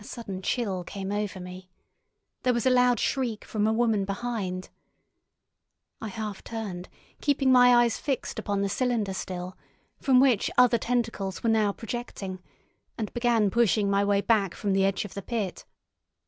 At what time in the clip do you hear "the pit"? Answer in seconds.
15.14-15.64